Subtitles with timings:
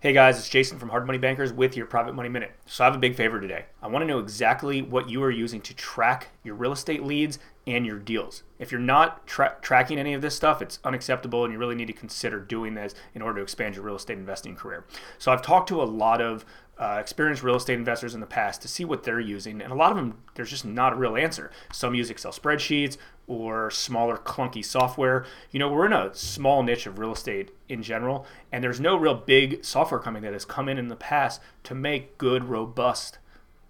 [0.00, 2.52] Hey guys, it's Jason from Hard Money Bankers with your Private Money Minute.
[2.66, 3.64] So I have a big favor today.
[3.82, 7.40] I want to know exactly what you are using to track your real estate leads
[7.66, 8.44] and your deals.
[8.60, 11.88] If you're not tra- tracking any of this stuff, it's unacceptable and you really need
[11.88, 14.84] to consider doing this in order to expand your real estate investing career.
[15.18, 16.44] So I've talked to a lot of
[16.78, 19.74] uh, experienced real estate investors in the past to see what they're using, and a
[19.74, 21.50] lot of them, there's just not a real answer.
[21.72, 22.96] Some use Excel spreadsheets
[23.26, 25.26] or smaller, clunky software.
[25.50, 28.96] You know, we're in a small niche of real estate in general, and there's no
[28.96, 33.18] real big software company that has come in in the past to make good, robust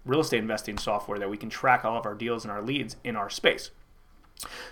[0.05, 2.95] real estate investing software that we can track all of our deals and our leads
[3.03, 3.71] in our space.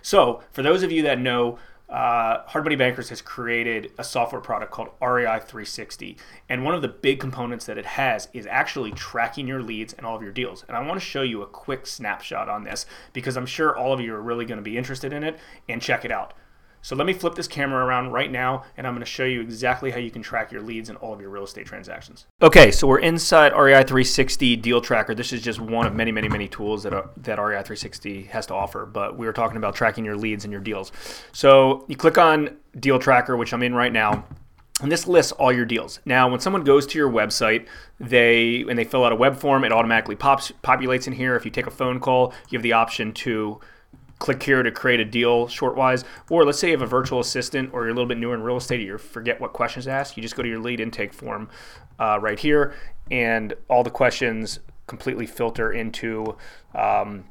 [0.01, 1.59] So, for those of you that know,
[1.89, 6.17] uh, Hard Money Bankers has created a software product called REI 360.
[6.49, 10.05] And one of the big components that it has is actually tracking your leads and
[10.05, 10.65] all of your deals.
[10.67, 13.93] And I want to show you a quick snapshot on this because I'm sure all
[13.93, 16.33] of you are really going to be interested in it and check it out.
[16.87, 19.41] So let me flip this camera around right now and I'm going to show you
[19.41, 22.27] exactly how you can track your leads and all of your real estate transactions.
[22.41, 25.13] Okay, so we're inside REI 360 Deal Tracker.
[25.13, 28.45] This is just one of many, many, many tools that, are, that REI 360 has
[28.45, 30.93] to offer, but we were talking about tracking your leads and your deals.
[31.33, 34.23] So you click on Deal Tracker, which I'm in right now.
[34.81, 35.99] And this lists all your deals.
[36.05, 37.67] Now, when someone goes to your website,
[37.99, 41.35] they and they fill out a web form, it automatically pops populates in here.
[41.35, 43.59] If you take a phone call, you have the option to
[44.19, 46.03] click here to create a deal shortwise.
[46.29, 48.41] Or let's say you have a virtual assistant or you're a little bit newer in
[48.41, 50.17] real estate, you forget what questions to ask.
[50.17, 51.49] You just go to your lead intake form
[51.99, 52.73] uh, right here,
[53.11, 56.37] and all the questions completely filter into
[56.73, 57.25] um,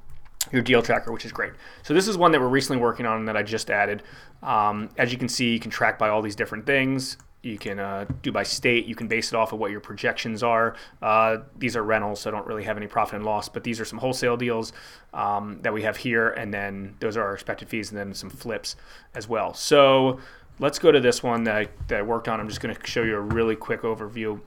[0.53, 1.53] your deal tracker, which is great.
[1.83, 4.03] So this is one that we're recently working on that I just added.
[4.43, 7.17] Um, as you can see, you can track by all these different things.
[7.47, 8.86] You can uh, do by state.
[8.86, 10.75] You can base it off of what your projections are.
[11.00, 13.80] Uh, these are rentals, so I don't really have any profit and loss, but these
[13.80, 14.72] are some wholesale deals
[15.14, 18.30] um, that we have here, and then those are our expected fees, and then some
[18.30, 18.77] flips
[19.14, 19.55] as well.
[19.55, 20.19] So
[20.58, 22.41] let's go to this one that I, that I worked on.
[22.41, 24.41] I'm just going to show you a really quick overview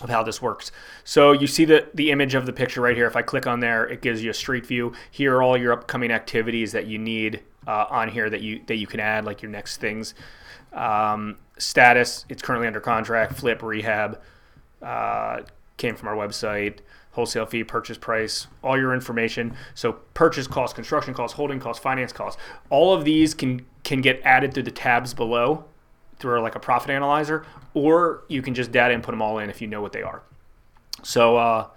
[0.00, 0.72] of how this works.
[1.04, 3.06] So you see the, the image of the picture right here.
[3.06, 4.92] If I click on there, it gives you a street view.
[5.10, 8.76] Here are all your upcoming activities that you need uh, on here that you that
[8.76, 10.14] you can add, like your next things.
[10.74, 13.34] Um, status, it's currently under contract.
[13.34, 14.20] Flip, rehab,
[14.82, 15.40] uh,
[15.76, 16.78] came from our website.
[17.12, 19.54] Wholesale fee, purchase price, all your information.
[19.76, 22.38] So purchase cost, construction cost, holding cost, finance cost.
[22.70, 25.64] All of these can can get added through the tabs below
[26.18, 29.48] through like a profit analyzer, or you can just data and put them all in
[29.48, 30.22] if you know what they are.
[31.02, 31.68] So uh,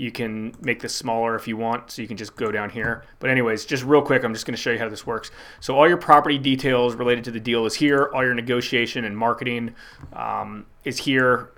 [0.00, 3.04] you can make this smaller if you want, so you can just go down here.
[3.18, 5.30] But anyways, just real quick, I'm just going to show you how this works.
[5.60, 8.10] So all your property details related to the deal is here.
[8.14, 9.74] All your negotiation and marketing
[10.14, 11.50] um, is here.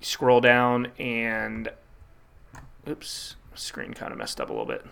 [0.00, 1.68] Scroll down and,
[2.88, 4.86] oops, screen kind of messed up a little bit.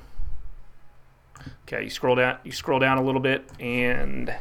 [1.62, 2.36] Okay, you scroll down.
[2.44, 4.34] You scroll down a little bit and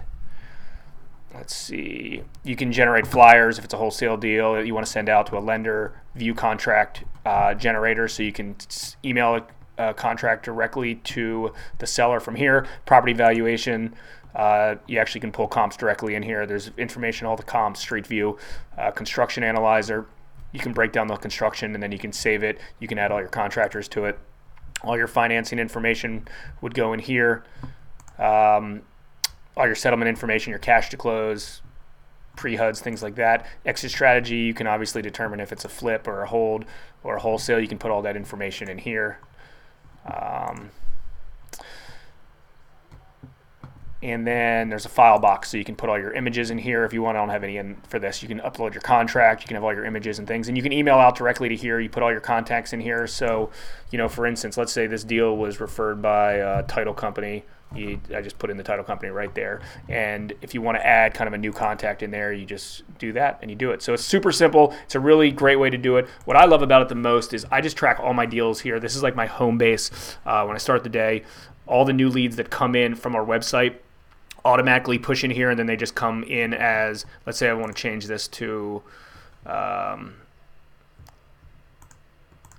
[1.34, 4.92] let's see, you can generate flyers if it's a wholesale deal that you want to
[4.92, 8.56] send out to a lender, view contract uh, generator, so you can
[9.04, 12.68] email a, a, contract directly to the seller from here.
[12.86, 13.96] Property valuation,
[14.36, 16.46] uh, you actually can pull comps directly in here.
[16.46, 18.38] There's information, all the comps, street view,
[18.78, 20.06] uh, construction analyzer.
[20.52, 22.60] You can break down the construction and then you can save it.
[22.80, 24.20] You can add all your contractors to it.
[24.84, 26.28] All your financing information
[26.62, 27.44] would go in here.
[28.20, 28.84] Um,
[29.58, 31.62] all your settlement information, your cash to close,
[32.36, 33.46] pre-HUDs, things like that.
[33.66, 36.66] Exit strategy, you can obviously determine if it's a flip or a hold
[37.04, 37.60] or a wholesale.
[37.60, 39.20] You can put all that information in here.
[40.06, 40.72] Um,
[44.06, 46.86] and then there's a file box so you can put all your images in here
[46.86, 47.18] if you want.
[47.18, 48.22] I don't have any in for this.
[48.22, 49.42] You can upload your contract.
[49.42, 51.56] You can have all your images and things, and you can email out directly to
[51.56, 51.80] here.
[51.80, 53.08] You put all your contacts in here.
[53.08, 53.50] So,
[53.92, 57.44] you know, for instance, let's say this deal was referred by a title company
[57.74, 59.62] you, I just put in the title company right there.
[59.90, 62.84] And if you want to add kind of a new contact in there, you just
[62.98, 63.82] do that and you do it.
[63.82, 64.74] So it's super simple.
[64.86, 66.08] It's a really great way to do it.
[66.26, 68.80] What I love about it the most is I just track all my deals here.
[68.80, 69.92] This is like my home base
[70.26, 71.24] uh, when I start the day.
[71.68, 73.78] All the new leads that come in from our website
[74.46, 77.76] automatically push in here, and then they just come in as, let's say I want
[77.76, 78.84] to change this to.
[79.46, 80.16] Um,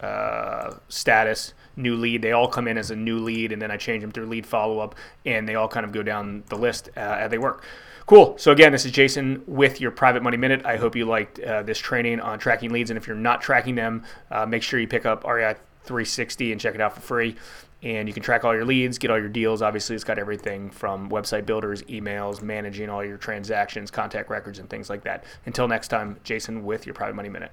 [0.01, 2.21] uh, status, new lead.
[2.21, 4.47] They all come in as a new lead, and then I change them through lead
[4.47, 4.95] follow up,
[5.25, 7.65] and they all kind of go down the list uh, as they work.
[8.07, 8.39] Cool.
[8.39, 10.65] So again, this is Jason with your Private Money Minute.
[10.65, 13.75] I hope you liked uh, this training on tracking leads, and if you're not tracking
[13.75, 15.55] them, uh, make sure you pick up REI
[15.85, 17.37] 360 and check it out for free.
[17.83, 19.63] And you can track all your leads, get all your deals.
[19.63, 24.69] Obviously, it's got everything from website builders, emails, managing all your transactions, contact records, and
[24.69, 25.25] things like that.
[25.45, 27.53] Until next time, Jason with your Private Money Minute.